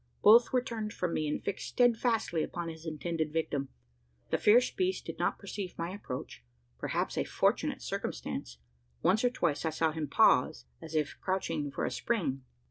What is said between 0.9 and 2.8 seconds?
from me, and fixed steadfastly upon